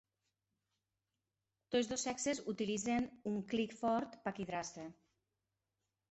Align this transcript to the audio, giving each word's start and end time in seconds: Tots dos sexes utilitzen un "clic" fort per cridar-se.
Tots 1.75 1.89
dos 1.91 2.05
sexes 2.07 2.41
utilitzen 2.53 3.05
un 3.33 3.37
"clic" 3.51 3.75
fort 3.81 4.17
per 4.23 4.33
cridar-se. 4.39 4.87